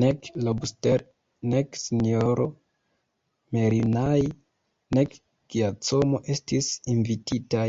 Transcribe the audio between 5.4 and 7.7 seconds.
Giacomo estis invititaj.